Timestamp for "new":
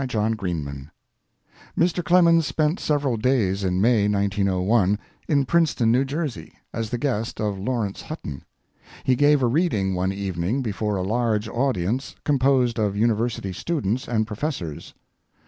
5.91-6.05